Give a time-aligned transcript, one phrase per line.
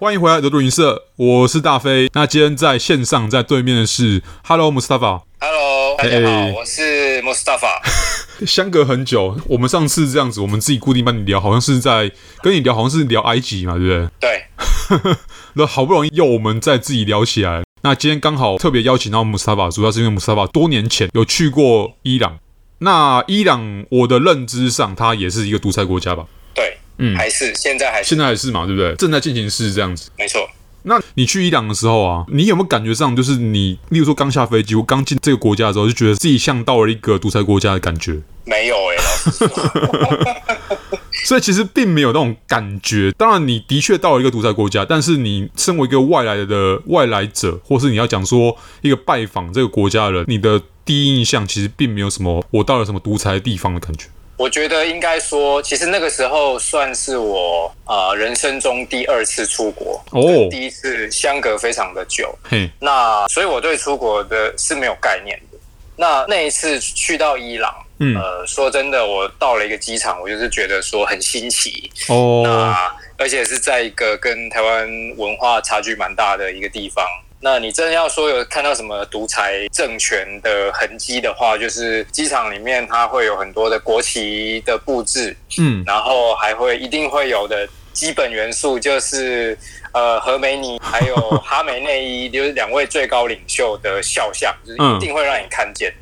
[0.00, 2.08] 欢迎回来，德鲁云社，我是大飞。
[2.12, 5.22] 那今天在线上，在对面的是 Hello Mustafa。
[5.40, 7.80] Hello，大家好，欸、我是 Mustafa。
[8.46, 12.12] 相隔很久，我们上次这样子，我们自己固定帮你聊，好像是在
[12.42, 14.08] 跟你聊，好像是聊埃及嘛，对不对？
[14.20, 15.16] 对。
[15.54, 22.38] 那好不容易又我们再自己聊起来，那今天刚好特别邀请到 Mustafa，主要是因为 Mustafa 多年前有去过伊朗。
[22.78, 26.26] 那伊朗，我的认知上，它也是一个独裁国家吧？
[26.98, 28.94] 嗯，还是现在还是现在还是嘛，对不对？
[28.96, 30.48] 正在进行式这样子，没错。
[30.84, 38.20] 那你去伊朗的时候啊，你有没有感觉上，就是你，例如说刚下飞机，我刚进这个国家的时候，就觉得自己像到了一个独裁国家的感觉？
[38.44, 40.88] 没有哎、欸，
[41.26, 43.12] 所以其实并没有那种感觉。
[43.18, 54.06] 当然，你的确到了一个独裁国家，但是你身为一个外来的外来者，或是你要讲说一个拜访这个国家的人，你的第一印象其实并没有什么我到了什么独裁的地方的感觉。
[54.38, 62.32] 我觉得应该说，其实那个时候算是我呃人生中第二次出国哦，第一次相隔非常的久。
[62.44, 65.58] 嘿，那所以我对出国的是没有概念的。
[65.96, 77.04] 那那一次去到伊朗，嗯，呃，说真的，我到了一个机场，我就是觉得说很新奇哦，那而且是在一个跟台湾文化差距蛮大的一个地方。
[77.40, 89.56] 那你真的要说有看到什么独裁政权的痕迹的话，就是机场里面它会有很多的国旗的布置，嗯，然后还会一定会有的基本元素就是
[89.92, 95.94] 呃何梅尼还有哈梅内伊，就是两位最高领袖的肖像， 就是一定会让你看见。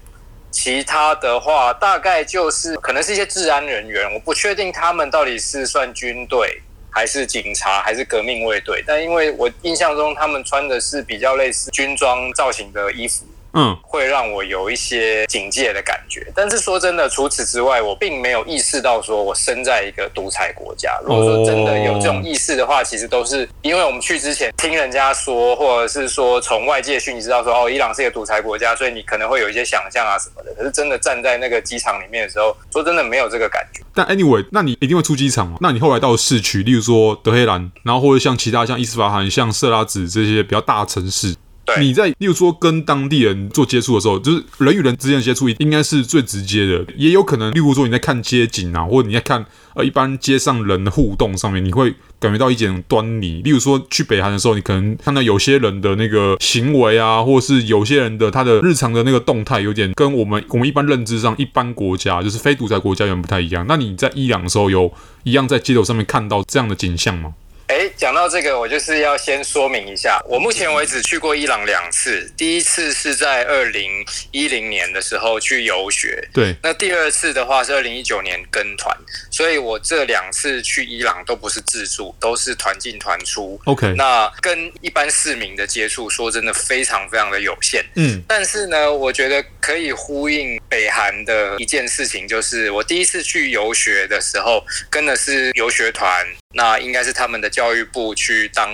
[0.51, 6.63] 其他的话大概就是可能是一些治安人员，我不确定他们到底是算军队。
[6.97, 8.83] 还是警察，还是革命卫队？
[8.87, 13.27] 但因为我印象中他们穿的是比较类似军装造型的衣服。
[13.57, 16.31] 嗯，会让我有一些警戒的感觉。
[16.35, 20.99] 但是说真的，除此之外，我并没有意识到说我身在一个独裁国家。
[21.03, 30.53] 如果说真的有这种意识的话，其实都是因为我们去之前听人家说，或者是说从外界讯息知道说哦，伊朗是一个独裁国家，所以你可能会有一些想象啊什么的。
[30.55, 33.83] 可是真的站在那个机场里面的时候，说真的没有这个感觉。
[33.95, 35.57] 但 anyway，那你一定会出机场吗？
[35.63, 41.35] 那你后来到市区，例如说德黑兰，然后或者像其他像伊斯法罕、像色拉子这些比较大城市。
[41.81, 46.85] 你在，例如说跟当地人做接触的时候，就是人与人之间的接触，应该是最直接的。
[46.97, 49.45] 也有可能，例如说你在看街景啊，或者你在看
[49.75, 53.43] 呃一般街上人的互动上面，你会感觉到一点端倪。
[53.43, 63.65] 例如说去北韩的时候，你可能看到有些人的那个行为啊，或是有些人的他的日常的那个动态，有点跟我们我们一般认知上一般国家就是非独裁国家有点不太一样。
[63.69, 64.93] 那你在伊朗的时候，有
[65.25, 67.35] 一样在街头上面看到这样的景象吗？
[67.69, 78.97] 哎，讲到这个，我就是要先说明一下，我目前为止去过伊朗两次，第一次是在二零一零年的时候去游学，对，那第二次的话是二零一九年跟团，
[79.33, 83.61] 所以我这两次去伊朗都不是自助，都是团进团出。
[83.65, 87.85] OK，那跟一般市民的接触，说真的非常非常的有限。
[87.97, 96.25] 嗯，但是呢，我觉得可以呼应北韩的一件事情，就是我第一次去游学的时候，跟的是游学团。
[96.57, 98.71] 那应该是他们的教育部去当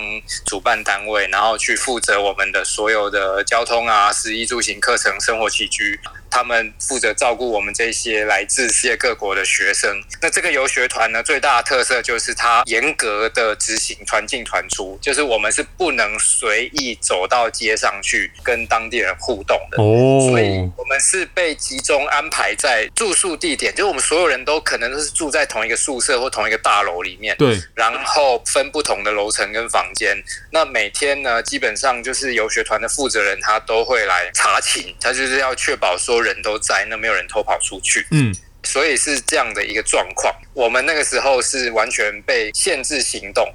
[0.46, 5.98] 主办单位，然后去负责我们的所有的交通啊、食衣住行、课程、生活起居。
[6.32, 10.02] 他们负责照顾我们这些来自世界各国的学生。
[10.22, 19.76] 那这个游学团呢，最大的特色就是它严格的执行团进团出，就是我们是不能随意走到街上去跟当地人互动的。
[19.76, 27.36] 哦，所以我们是被集中安排在住宿地点，就是我们所有人都可能都是住在同一个宿舍或同一个大楼里面。
[27.36, 30.16] 对，然后分不同的楼层跟房间。
[30.50, 36.21] 那每天呢，基本上就是游学团的负责人他都会来查寝，他就是要确保说。
[36.22, 38.06] 人都在，那没有人偷跑出去。
[38.10, 40.32] 嗯，所以是这样的一个状况。
[40.54, 43.52] 我们那个时候是完全被限制行动，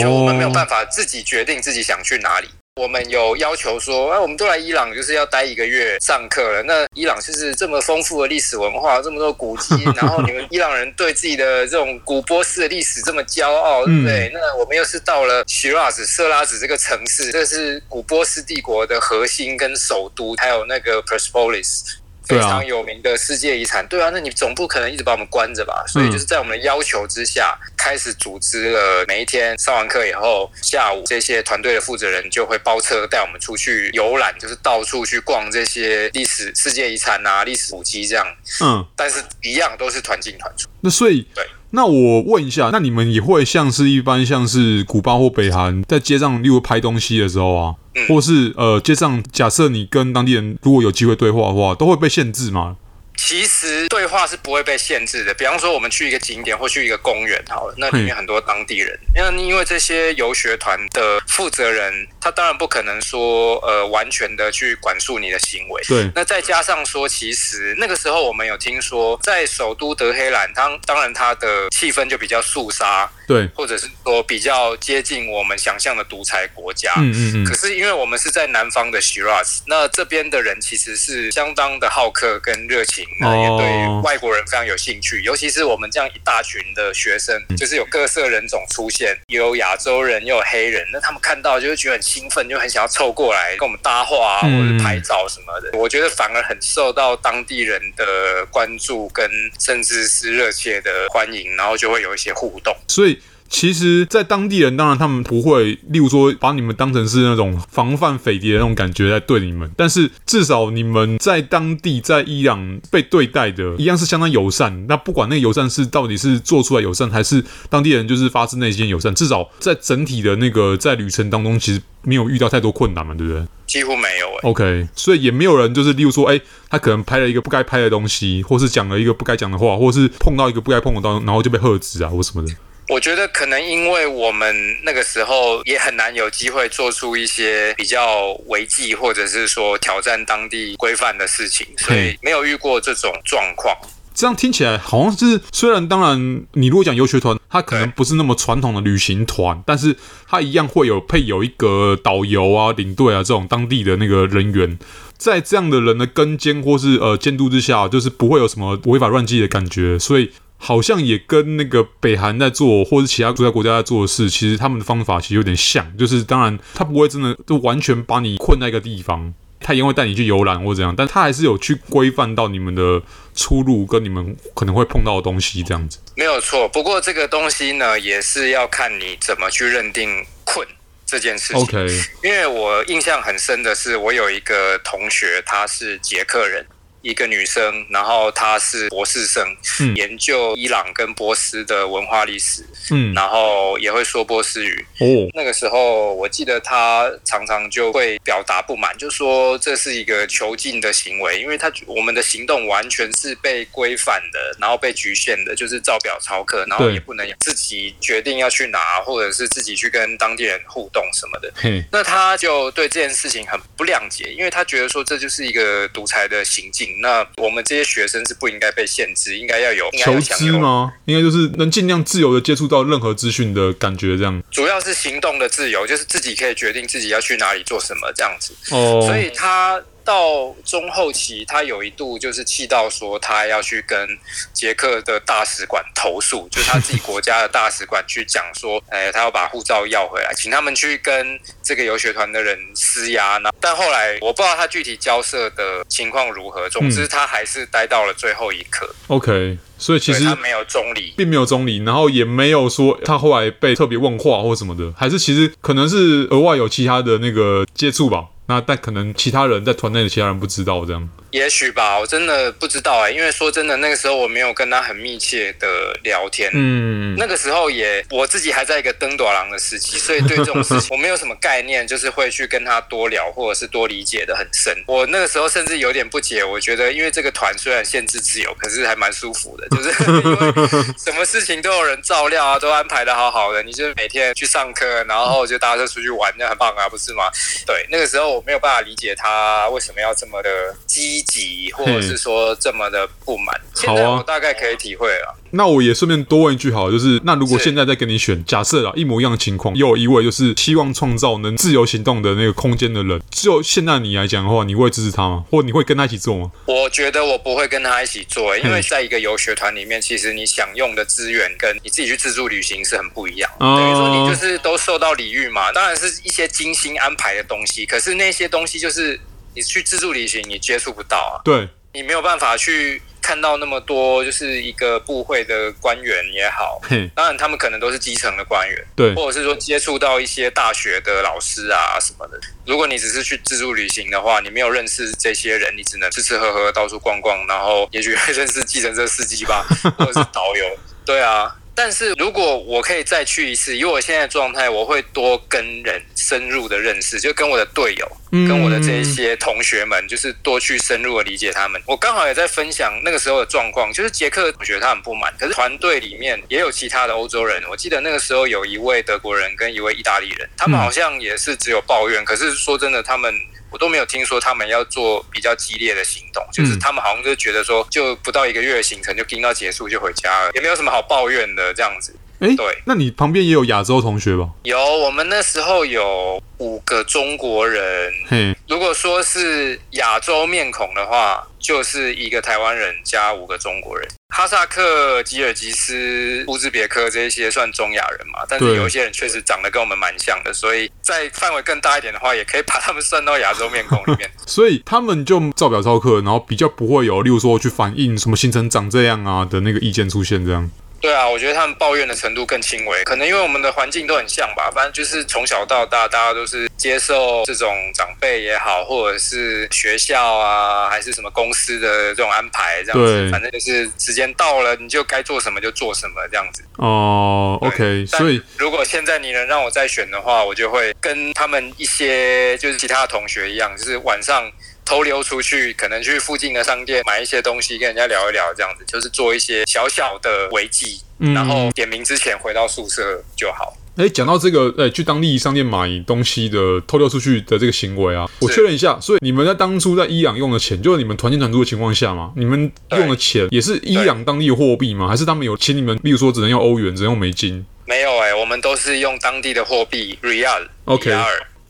[0.00, 2.48] 就我们没有办法自己决定自己想去哪里。
[2.78, 6.62] 我们有要求说，哎，我们都来伊朗就是要待一个月上课了。
[6.64, 14.30] 那伊朗就是这么丰富的历史文化，这么多古迹， 然后你们伊朗人对自己的这种古波斯的历史这么骄傲，对不对？
[14.34, 21.94] 那我们又是到了 Shiraz 色拉子这个城市，这是古波斯帝国的核心跟首都，还有那个 Persepolis。
[22.26, 25.84] 非常有名的世界遗产，对啊，那你总不可能一直把我们关着吧？
[25.86, 38.26] 所以就是在我们的要求之下，开始组织了每一天上完课以后，下午这些团队的负责人就会包车带我们出去游览，就是到处去逛这些历史世界遗产啊、历史古迹这样。
[38.62, 40.68] 嗯，但是一样都是团进团出。
[40.80, 41.46] 那所以对。
[41.70, 47.74] 那我问一下，那你们也会像是一般像是古巴或北韩在街上，例如拍东西的时候啊，
[48.08, 52.76] 或是呃街上，假设你跟当地人如果有机会对话的话，都会被限制吗？
[53.16, 55.34] 其实对话是不会被限制的。
[55.34, 65.82] 比方说，我们去一个景点或去一个公园，好了，那里面很多当地人，那因为这些游学团的负责人，他当然不可能说呃完全的去管束你的行为。
[65.88, 66.10] 对。
[66.14, 76.92] 那再加上说，其实那个时候我们有听说，在首都德黑兰，当当然它的气氛就比较肃杀，对，或者是说比较接近我们想象的独裁国家。
[76.98, 77.44] 嗯嗯嗯。
[77.44, 83.05] 可是因为我们是在南方的 Shiraz，那这边的人其实是相当的好客跟热情。
[83.20, 95.78] 那也对外国人非常有兴趣，尤其是我们这样一大群的学生，就是有各色人种出现，有亚洲人，又有黑人，那他们看到就会觉得很兴奋，就很想要凑过来跟我们搭话啊，或者拍照什么的。
[95.78, 102.76] 我觉得反而很受到当地人的关注，跟甚至是热切的欢迎，然后就会有一些互动。
[102.88, 103.20] 所以。
[103.48, 114.86] 其实，在当地人当然他们不会，例如说把你们当成是那种防范匪谍的那种感觉来对你们，但是至少你们在当地在伊朗被对待的一样是相当友善。
[114.88, 123.42] 那不管那个友善是到底是做出来友善，还是当地人就是发自内心友善，至少在整体的那个在旅程当中，其实没有遇到太多困难嘛，对不对？
[123.66, 124.48] 几乎没有、欸。
[124.48, 132.54] OK，所以也没有人就是例如说，哎，他可能拍了一个不该拍的东西，或是讲了一个不该讲的话，或是碰到一个不该碰的东西，然后就被喝止啊，或什么的。
[132.88, 134.54] 我觉得可能因为我们
[134.84, 143.76] 那个时候也很难有机会做出一些比较违纪或者是说挑战当地规范的事情，所以没有遇过这种状况。
[144.14, 149.96] 这样听起来好像是，虽然当然你如果讲游学团，它可能不是那么传统的旅行团，但是
[150.28, 154.78] 它一样会有配有一个导游啊、领队啊这种当地的那个人员，
[155.18, 160.30] 在这样的人的跟监或是呃监督之下，就是不会有什么违法乱纪的感觉，所以。
[160.58, 165.96] 好像也跟那个北韩在做，或者其他独裁国家在做的事，其实他们的方法其实有点像。
[165.96, 173.02] 就是当然，他不会真的就完全把你困在一个地方，他也会带你去游览或怎样，但他还是有去规范到你们的
[173.34, 175.98] 出路跟你们可能会碰到的东西这样子。
[176.16, 180.66] 没有错，不过这个东西呢，也是要看你怎么去认定困
[181.04, 181.62] 这件事情。
[181.62, 181.86] OK，
[182.24, 186.64] 因为我印象很深的是，我有一个同学，他是捷克人。
[187.06, 194.84] 一个女生，然后她是博士生，嗯，研究伊朗跟波斯的文化历史，嗯，然后也会说波斯语。
[194.98, 211.52] 哦，那个时候我记得她常常就会表达不满，就说这是一个囚禁的行为，因为她我们的行动完全是被规范的，然后被局限的，就是照表操课，然后也不能自己决定要去哪，或者是自己去跟当地人互动什么的。
[211.62, 216.95] 嗯，那她就对这件事情很不谅解，因为她觉得说这就是一个独裁的行径。
[217.00, 220.92] 那我们这些学生是不应该被限制，应该要有求知吗？
[221.04, 224.42] 应该就是能尽量自由的接触到任何资讯的感觉，这样。
[224.50, 228.54] 主要是行动的自由，就是自己可以决定自己要去哪里做什么这样子。
[228.70, 229.82] 哦，所以他。
[230.06, 234.08] 到中后期，他有一度就是气到说，他要去跟
[234.52, 243.50] 捷克的大使馆投诉，就是他自己国家的大使馆去讲说，哎，他要把护照要回来，请他们去跟这个游学团的人施压呢。
[243.60, 248.88] 但后来我不知道他具体交涉的情况如何，总之他还是待到了最后一刻。
[249.08, 258.26] OK，所以其实他没有中离，并没有中离，然后也没有说他后来被特别问话或什么的，还是其实可能是额外有其他的那个接触吧。
[258.46, 261.08] 那但可能其他人在团内的其他人不知道这样。
[261.36, 265.68] 也许吧，我真的不知道哎、欸，因为说真的，那个时候我没有跟他很密切的
[266.02, 266.50] 聊天。
[266.54, 274.74] 嗯，那个时候也我自己还在一个登短郎的时期，所以对这种事情我没有什么概念，就是会去跟他多聊，或者是多理解的很深。
[274.86, 287.24] 我那个时候甚至有点不解，我觉得因为这个团虽然限制自由，可是还蛮舒服的， 就是因为什么事情都有人照料啊，都安排的好好的，你就是每天去上课，然后就搭车出去玩，那很棒啊，不是吗？
[287.66, 295.36] 对，那个时候我没有办法理解他为什么要这么的积急，或者是说这么的不满，现在我大概可以体会了。
[295.50, 305.44] 那我也顺便多问一句，好了，就是那如果现在再跟你选，假设啊一模一样的情况，又有一位就是希望创造能自由行动的那个空间的人，就现在你来讲的话，你会支持他吗？
[305.50, 306.50] 或你会跟他一起做吗？
[306.66, 313.50] 我觉得我不会跟他一起做，因为在一个游学团里面，其实你享用的资源跟你自己去自助旅行是很不一样。
[313.58, 319.18] 等于说你就是都受到礼遇嘛，当然是一些精心安排的东西，可是那些东西就是
[319.56, 321.42] 你去自助旅行你接触不到啊。
[321.44, 321.68] 对。
[321.92, 326.78] 你没有办法去看到那么多，就是一个部会的官员也好，
[327.14, 332.38] 当然他们可能都是基层的官员，对，或者是说接触到一些大学的老师啊什么的。
[332.66, 340.78] 如果你只是去自助旅行的话，你没有认识这些人，你只能吃吃喝喝到处逛逛，然后也许会 认识计程车司机吧，或者是导游。
[341.06, 341.50] 对啊。
[341.76, 351.80] 但是如果我可以再去一次，以我现在的状态，我会多跟人深入的认识，就跟我的队友、嗯、跟我的这一些同学们，就是多去深入的理解他们。
[351.86, 357.62] 我刚好也在分享那个时候的状况，就是杰克，我觉得他很不满，可是团队里面也有其他的欧洲人。
[357.68, 363.30] 我记得那个时候有一位德国人跟一位意大利人，他们好像也是只有抱怨，可是说真的，他们。
[363.70, 372.14] 我都没有听说他们要做比较激烈的行动，就是他们好像就觉得说，就不到一个月的行程就盯到结束就回家了，也没有什么好抱怨的这样子。
[372.38, 374.50] 哎，对，那你旁边也有亚洲同学吧？
[374.62, 378.12] 有，我们那时候有五个中国人。
[378.28, 384.06] 嘿，如果说是亚洲面孔的话，就是一个台湾人加五个中国人。
[384.36, 394.30] 哈萨克、吉尔吉斯、乌兹别克这一些算中亚人嘛，但是有一些人确实长得跟我们蛮像的，所以在范围更大一点的话，也可以把他们算到亚洲面孔里面。
[394.46, 400.70] 所以他们就照表操课，然后比较不会有，例如说去反映什么行程长这样啊的那个意见出现这样。
[401.00, 404.70] 对啊，我觉得他们抱怨的程度更轻微，可能因为我们的环境都很像吧。
[404.74, 413.30] 反正就是从小到大，大家都是接受这种长辈也好，或者是学校啊，还是什么公司的这种安排，这样子。
[413.30, 416.64] 反正就是时间到了，你就该做什么就做什么，这样子。
[416.76, 418.04] 哦，OK。
[418.06, 424.50] 所以如果现在你能让我再选的话，我就会跟他们一些就是其他同学一样，就是晚上。
[424.86, 433.76] 偷溜出去，可能去附近的商店买一些东西，跟人家聊一聊，这样子就是做一些小小的违纪，嗯、然后点名之前回到宿舍就好。
[433.96, 445.08] 哎，讲到这个，哎，去当地商店买东西的偷溜出去的这个行为啊，我确认一下，所以你们在当初在伊朗用的钱，就是你们团进团出的情况下嘛，你们用的钱也是伊朗当地的货币吗？
[445.08, 447.64] 还是他们有请你们，例如说只能用欧元，只能用美金？
[447.86, 451.10] 没有哎、欸，我们都是用当地的货币，Riyal，OK。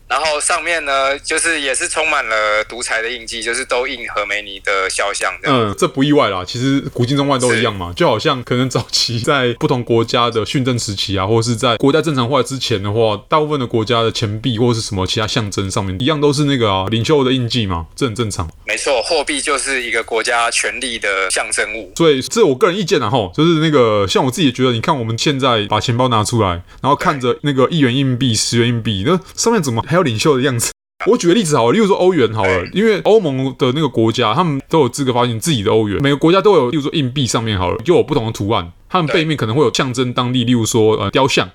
[0.07, 5.33] 然后上面呢，就是也是充满了独裁的印记，就是都印何梅尼的肖像。
[5.43, 6.43] 嗯，这不意外啦。
[6.45, 18.49] 其实古今中外都一样嘛，就好像可能早期在不同国家的训政时期啊，或者是在国家正常化之前的话，大部分的国家的钱币或是什么其他象征上面，一样都是那个啊领袖的印记嘛，这很正常。
[18.65, 21.91] 没错，货币就是一个国家权力的象征物。
[21.97, 26.49] 所以这我个人意见啊，吼，就是那个像我自己也觉得，你看我们现在把钱包拿出来，
[26.81, 30.71] 然后看着那个一元硬币、十元硬币，那上面怎么还有领袖的样子？
[31.05, 36.01] 我举个例子好了，例如说欧元好了，因为欧盟的那个国家，他们都有资格发行自己的欧元。
[36.01, 41.49] 每个国家都有，例如说硬币上面好了，就有不同的图案，他们背面可能会有象征当地，例如说呃雕像，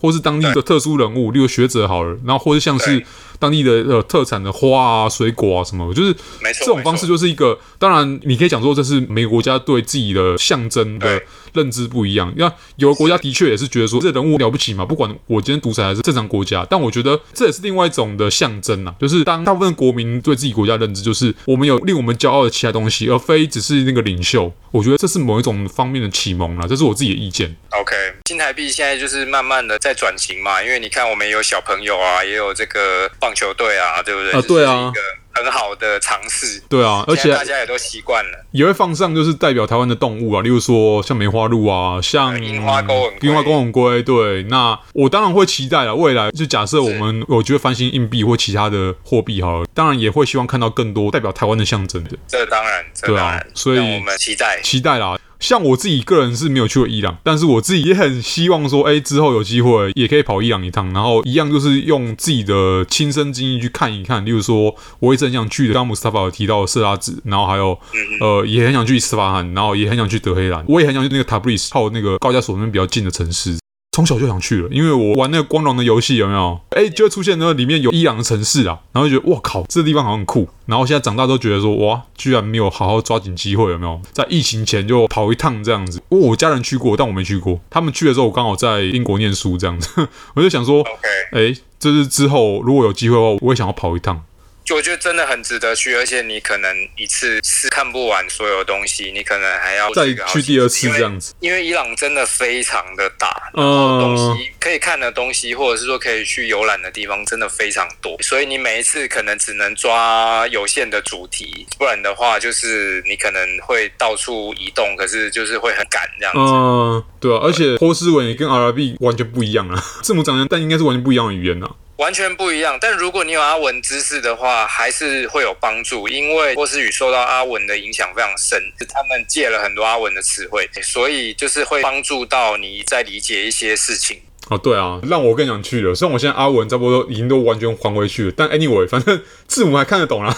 [0.00, 3.04] 或是当地的特殊人物，例如学者好了，然后或者像是
[3.38, 6.14] 当地的呃特产的花啊、水果啊什么，就是
[6.60, 7.58] 这种方式就是一个。
[7.78, 11.20] 当然，你可以讲说这是每个国家对自己的象征的。
[11.54, 27.56] 认知不一样，那有的国家的确也是觉得说这人物了不起嘛，不管我今天独裁还是正常国家，但我觉得这也是另外一种的象征呐，就是当大部分国民对自己国家认知就是我们有令我们骄傲的其他东西，而非只是那个领袖，我觉得这是某一种方面的启蒙了，这是我自己的意见。
[27.70, 34.32] OK，新台币现在就是慢慢的在转型嘛，因为你看我们也有小朋友啊，也有这个棒球队啊，对不对？
[34.32, 34.92] 啊，对啊。
[35.30, 52.02] 很好的尝试，对啊，而且大家也都习惯了，也会放上就是代表台湾的动物啊，例如说像梅花鹿啊，像樱花钩吻樱花钩吻龟，对，那我当然会期待了，未来就假设我们我觉得翻新硬币或其他的货币好了，当然也会希望看到更多代表台湾的象征。
[52.02, 54.60] 的，这当然，这当然，对啊，所以我们期待。
[54.62, 55.16] 期待啦。
[55.40, 64.24] 像我自己个人是没有去过伊朗，但是我自己也很希望说，哎，之后有机会也可以跑伊朗一趟，然后一样就是用自己的亲身经历去看一看。
[64.26, 67.78] 例如说，我一直很想去的，刚姆斯塔法有提到的色拉子，然后还有，
[68.20, 73.56] 呃，也很想去斯法罕，然后也很想去德黑兰，我也很想去那个塔布里斯，靠那个高加索那边比较近的城市。
[73.98, 76.60] 从小就想去了，因为我玩那个光荣的游戏，有没有？
[76.70, 80.48] 哎，就会出现那个里面有伊朗的城市啊，然后就觉得哇靠，这个地方好像很酷。
[80.66, 84.00] 然后现在长大都觉得说哇，居然没有好好抓紧机会，有没有？
[84.12, 86.00] 在疫情前就跑一趟这样子。
[86.10, 87.58] 因为我家人去过，但我没去过。
[87.68, 90.84] 他们去的时候，我刚好在英国念书这样子， 我就想说，
[91.32, 94.22] 哎，这是之后如果有机会的话，我也想要跑一趟。
[94.68, 101.32] 就我觉得真的很值得去，而且你可能一次是看不完所有东西，你可能还要再去第二次这样子。
[101.40, 108.14] 因为伊朗真的非常的大，然后东西可以看的东西，或者是说可以去游览的地方，真的非常多。
[108.20, 116.52] 所以你每一次可能只能抓有限的主题，不然的话就是你可能会到处移动，可是就是会很赶这样子。
[116.52, 121.70] 嗯，对啊，而且波斯文也跟阿拉伯完全不一样啊，字母长相，但应该是完全不一样的语言啊。
[121.98, 134.20] 完全不一样，但如果你有阿文知识的话，还是会有帮助，因为波斯语受到阿文的影响非常深，他们借了很多阿文的词汇，所以就是会帮助到你在理解一些事情。
[134.48, 135.94] 哦，对啊，让我更想去了。
[135.94, 140.34] 虽然我现在阿文差不多已经都完全还回去了，但 anyway，反正 字母还看得懂啦。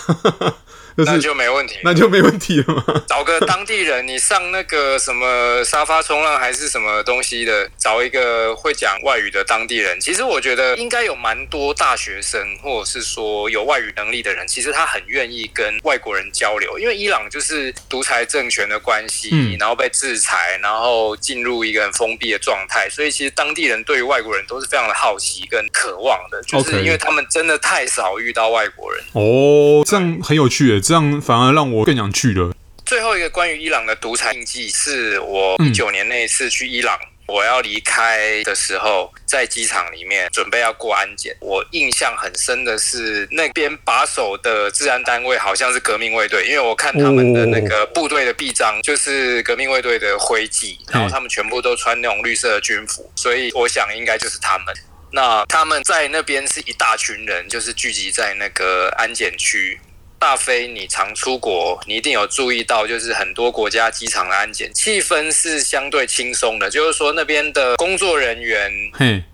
[1.05, 2.85] 那就没问题，那就没问题了吗？
[3.09, 10.01] 找个当地人，你上那个什么沙发冲浪还是什么东西的，找一个会讲外语的当地人。
[10.01, 16.79] 其实我觉得应该有蛮多大学生，或者是说有外语能力的人，其实他很愿意跟外国人交流。
[16.79, 29.03] 因为伊朗就是独裁政权的关系，嗯，然后被制裁，然后进入一个很封闭的状态，所以其实当地人对于外国人都是非常的好奇跟渴望的，就是因为他们真的太少遇到外国人。
[29.13, 32.53] 哦，这样很有趣诶，这样反而让我更想去了。
[32.85, 41.33] 最后一个关于伊朗的独裁印记，是我一九年那一次去伊朗，嗯、我要离开的时候，在机场里面准备要过安检。
[41.39, 54.75] 我印象很深的是，那边把守的治安单位好像是革命卫队，因为我看他们的那个部队的臂章就是革命卫队的徽记，然后他们全部都穿那种绿色的军服，所以我想应该就是他们。
[55.13, 59.79] 那他们在那边是一大群人，就是聚集在那个安检区。
[60.21, 68.71] 大飞，你常出国，你一定有注意到，就是很多国家机场的安检气氛是相对轻松的，就是说那边的工作人员，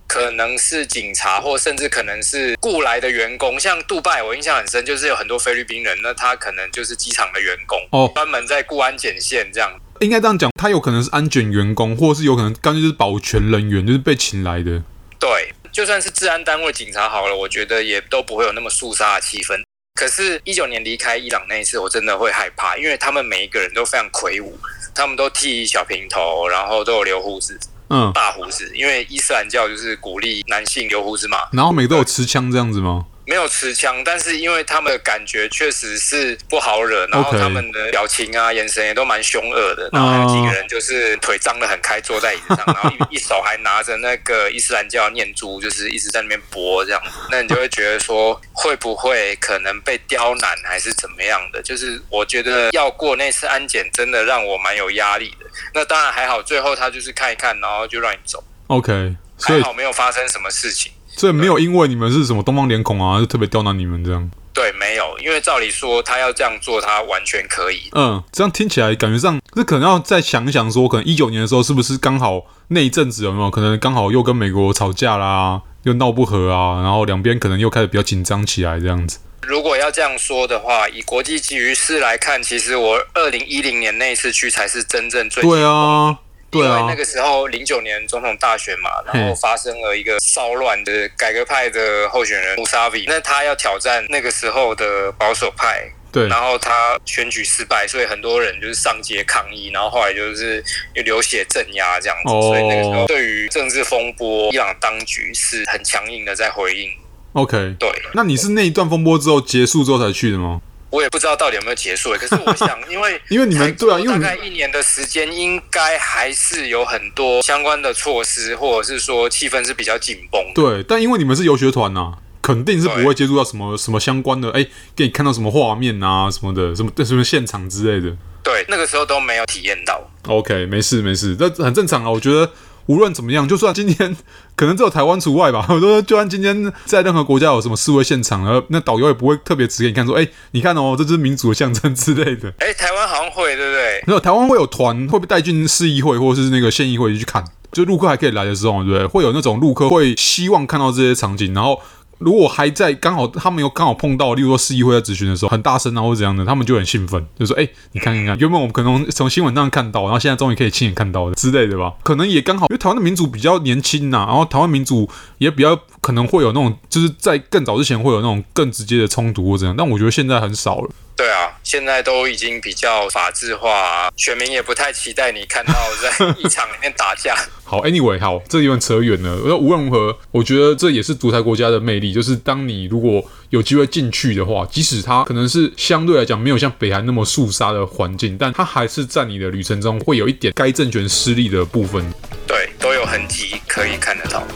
[0.07, 3.59] 可能是警察，或甚至可能是雇来的员工。
[3.59, 9.69] 像杜拜，我印象很深，就是有很多菲律宾人，那他可能就是机场的员工，哦，专门在雇安检线这样。
[9.99, 14.81] 应该这样讲，他有可能是安检员工，或是有可能干脆就是保全人员，就是被请来的。
[15.19, 19.61] 对，就算是治安单位警察好了，我觉得也都不会有那么肃杀的气氛。
[19.97, 24.57] 可是，一九年离开伊朗那一次，我真的会害怕，因为他们每一个人都非常魁梧，
[24.95, 31.39] 他们都剃小平头，然后都有留胡子，嗯，大胡子，因为伊斯兰教就是鼓励男性留胡子嘛。
[31.51, 33.07] 然后每个都有持枪这样子吗？
[33.27, 39.91] 没有持枪，但是因为他们的感觉确实是不好惹，然后他们的表情啊、眼神也都蛮凶恶的。
[39.93, 47.11] 然后还有几个人就是腿张得很开，坐在椅子上， 然后一手还拿着那个伊斯兰教念珠，就是一直在那边播这样子。
[47.31, 51.61] 那你就会觉得说，会不会可能被刁难，还是怎么样的？
[51.61, 55.47] 就是我觉得要过那次安检，真的让我蛮有压力的。
[55.75, 58.45] 那当然还好，最后他就是看一看，然后就让你走。
[58.69, 60.93] OK，还好没有发生什么事情。
[61.17, 64.31] 所以没有因为你们是什么东方脸孔啊，就特别刁难你们这样。
[64.53, 67.91] 对，没有，因为照理说他要这样做，他完全可以。
[67.93, 79.19] 嗯，这样听起来感觉上，这可能要再想一想说，可能一九年的时候是不是刚好那一阵子有没有可能刚好又跟美国吵架啦，又闹不和啊，然后两边可能又开始比较紧张起来这样子。
[79.43, 86.19] 如果要这样说的话，以国际局势来看，其实我二零一零年那一次去才是真正最对啊。
[86.53, 106.91] 因为那个时候零九年总统大选嘛，然后发生了一个骚乱的改革派的候选人穆萨维，那他要挑战那个时候的保守派，对，然后他选举失败，所以很多人就是上街抗议，然后后来就是有流血镇压这样子，所以那个时候对于政治风波，伊朗当局是很强硬的在回应。
[107.33, 110.63] OK，对，那你是那一段风波之后结束之后才去的吗？
[110.97, 120.41] 我也不知道到底有没有结束，可是我想， 因为因为你们对啊，因为大概一年的时间，应该还是有很多相关的措施，或者是说气氛是比较紧绷。
[120.55, 128.17] 对，但因为你们是游学团呐，肯定是不会接触到什么什么相关的，哎，给你看到什么画面啊什么的，什么什么现场之类的。
[128.43, 130.01] 对，那个时候都没有体验到。
[130.27, 132.51] OK，没事没事，这很正常啊，我觉得。
[132.87, 134.17] 无论怎么样，就算今天
[134.55, 135.67] 可能只有台湾除外吧。
[135.71, 144.03] 我说，就算今天在任何国家有什么示威现场，然后那导游也不会特别指给你看，说：“哎，你看哦，这是民主的象征之类的。”哎，台湾好像会，对不对？
[144.07, 149.07] 没有，台湾会有团会被带进市议会或者是那个县议会去看，就陆客还可以来的时候，对不对？
[149.07, 151.81] 会有那种陆客会希望看到这些场景，然后。
[152.19, 161.93] 如果还在刚好他们又刚好碰到，例如说市议会在质询的时候很大声啊或怎样的，他们就很兴奋，就说：“哎、你看一看，原本我们可能从新闻上看到，然后现在终于可以亲眼看到的之类的吧？
[162.03, 177.35] 可能也刚好，因为台湾的民主比较年轻呐、然后台湾民主也比较可能会有那种，就是在更早之前会有那种更直接的冲突或怎样，但我觉得现在很少了。”对啊，现在都已经比较法制化，选民也不太期待你看到在一场里面打架。
[177.65, 179.37] 好，Anyway，好，这有点扯远了。
[179.43, 192.05] 我说无论如何，我觉得这也是独裁国家的魅力，就是当你如果有机会进去的话，即使它可能是相对来讲没有像北韩那么肃杀的环境，但它还是在你的旅程中会有一点该政权失利的部分。
[192.47, 194.47] 对，都有痕迹可以看得到。